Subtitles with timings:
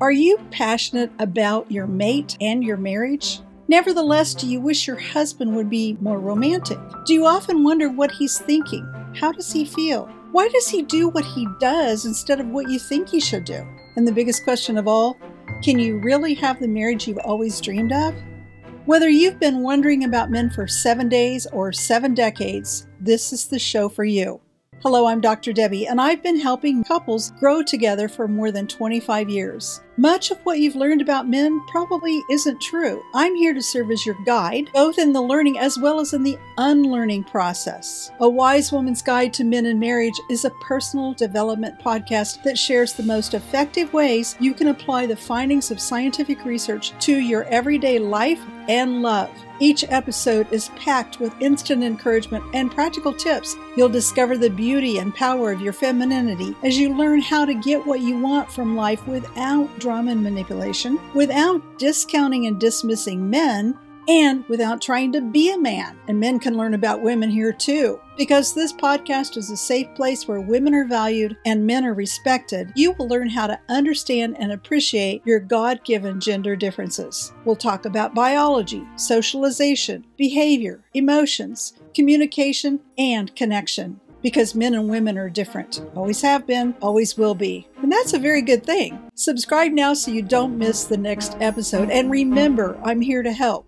[0.00, 3.40] Are you passionate about your mate and your marriage?
[3.66, 6.78] Nevertheless, do you wish your husband would be more romantic?
[7.04, 8.86] Do you often wonder what he's thinking?
[9.18, 10.08] How does he feel?
[10.30, 13.66] Why does he do what he does instead of what you think he should do?
[13.96, 15.16] And the biggest question of all
[15.64, 18.14] can you really have the marriage you've always dreamed of?
[18.86, 23.58] Whether you've been wondering about men for seven days or seven decades, this is the
[23.58, 24.40] show for you.
[24.84, 25.52] Hello, I'm Dr.
[25.52, 29.80] Debbie, and I've been helping couples grow together for more than 25 years.
[29.96, 33.02] Much of what you've learned about men probably isn't true.
[33.12, 36.22] I'm here to serve as your guide, both in the learning as well as in
[36.22, 38.12] the unlearning process.
[38.20, 42.92] A Wise Woman's Guide to Men and Marriage is a personal development podcast that shares
[42.92, 47.98] the most effective ways you can apply the findings of scientific research to your everyday
[47.98, 49.30] life and love.
[49.60, 53.56] Each episode is packed with instant encouragement and practical tips.
[53.76, 57.84] You'll discover the beauty and power of your femininity as you learn how to get
[57.84, 63.76] what you want from life without drama and manipulation, without discounting and dismissing men,
[64.08, 65.98] and without trying to be a man.
[66.08, 68.00] And men can learn about women here too.
[68.16, 72.72] Because this podcast is a safe place where women are valued and men are respected,
[72.74, 77.32] you will learn how to understand and appreciate your God given gender differences.
[77.44, 85.30] We'll talk about biology, socialization, behavior, emotions, communication, and connection because men and women are
[85.30, 85.80] different.
[85.94, 87.68] Always have been, always will be.
[87.82, 88.98] And that's a very good thing.
[89.14, 91.90] Subscribe now so you don't miss the next episode.
[91.90, 93.66] And remember, I'm here to help.